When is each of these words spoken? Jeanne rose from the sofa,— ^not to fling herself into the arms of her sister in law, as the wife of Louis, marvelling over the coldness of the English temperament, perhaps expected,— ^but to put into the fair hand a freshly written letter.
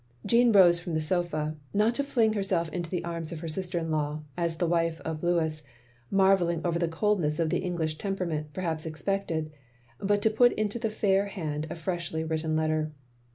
Jeanne 0.25 0.51
rose 0.51 0.79
from 0.79 0.95
the 0.95 0.99
sofa,— 0.99 1.55
^not 1.75 1.93
to 1.93 2.03
fling 2.03 2.33
herself 2.33 2.69
into 2.69 2.89
the 2.89 3.03
arms 3.05 3.31
of 3.31 3.41
her 3.41 3.47
sister 3.47 3.77
in 3.77 3.91
law, 3.91 4.23
as 4.35 4.55
the 4.55 4.65
wife 4.65 4.99
of 5.01 5.21
Louis, 5.21 5.61
marvelling 6.09 6.59
over 6.65 6.79
the 6.79 6.87
coldness 6.87 7.37
of 7.37 7.51
the 7.51 7.59
English 7.59 7.99
temperament, 7.99 8.51
perhaps 8.51 8.87
expected,— 8.87 9.51
^but 10.01 10.19
to 10.21 10.31
put 10.31 10.53
into 10.53 10.79
the 10.79 10.89
fair 10.89 11.27
hand 11.27 11.67
a 11.69 11.75
freshly 11.75 12.23
written 12.23 12.55
letter. 12.55 12.91